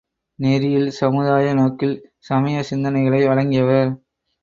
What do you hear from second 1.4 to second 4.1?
நோக்கில் சமயச் சிந்தனைகளை வழங்கியவர்.